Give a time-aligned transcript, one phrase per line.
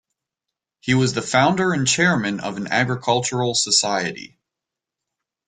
[0.79, 4.39] He was the founder and chairman of an Agricultural Society.